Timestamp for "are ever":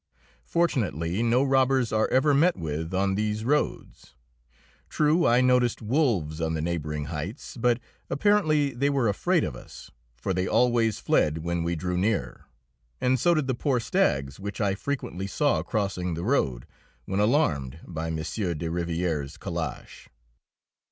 1.93-2.33